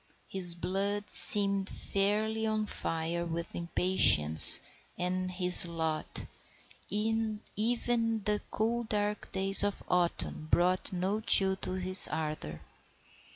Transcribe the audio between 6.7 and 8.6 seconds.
and even the